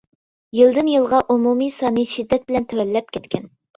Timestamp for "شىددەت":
2.15-2.49